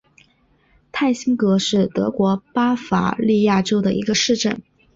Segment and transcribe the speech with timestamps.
[0.91, 4.63] 泰辛格是德国巴伐利亚州的一个市镇。